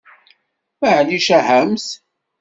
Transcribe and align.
Maɛlic, 0.79 1.27
ahamt! 1.37 1.87